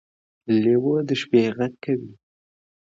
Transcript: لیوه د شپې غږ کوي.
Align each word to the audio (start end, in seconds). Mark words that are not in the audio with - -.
لیوه 0.61 0.95
د 1.07 1.09
شپې 1.21 1.41
غږ 1.57 1.73
کوي. 1.83 2.13